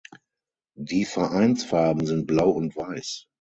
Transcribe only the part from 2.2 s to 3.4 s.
Blau und Weiß.